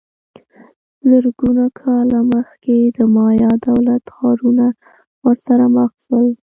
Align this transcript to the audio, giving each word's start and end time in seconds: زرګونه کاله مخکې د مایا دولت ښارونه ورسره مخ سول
زرګونه 1.09 1.65
کاله 1.81 2.19
مخکې 2.33 2.75
د 2.97 2.99
مایا 3.15 3.51
دولت 3.67 4.03
ښارونه 4.15 4.65
ورسره 5.25 5.65
مخ 5.75 5.91
سول 6.05 6.27